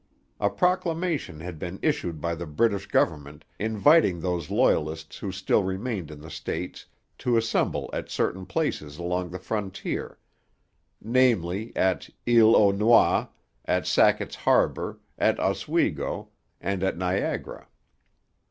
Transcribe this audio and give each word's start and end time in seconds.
A 0.39 0.49
proclamation 0.49 1.41
had 1.41 1.59
been 1.59 1.77
issued 1.83 2.19
by 2.19 2.33
the 2.33 2.47
British 2.47 2.87
government 2.87 3.45
inviting 3.59 4.19
those 4.19 4.49
Loyalists 4.49 5.19
who 5.19 5.31
still 5.31 5.61
remained 5.63 6.09
in 6.09 6.21
the 6.21 6.31
States 6.31 6.87
to 7.19 7.37
assemble 7.37 7.87
at 7.93 8.09
certain 8.09 8.47
places 8.47 8.97
along 8.97 9.29
the 9.29 9.37
frontier, 9.37 10.17
namely, 10.99 11.71
at 11.75 12.09
Isle 12.27 12.55
aux 12.55 12.71
Noix, 12.71 13.29
at 13.65 13.85
Sackett's 13.85 14.37
Harbour, 14.37 14.99
at 15.19 15.39
Oswego, 15.39 16.29
and 16.59 16.81
at 16.81 16.97
Niagara. 16.97 17.67